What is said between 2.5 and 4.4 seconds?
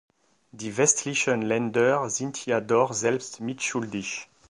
doch selbst mitschuldig.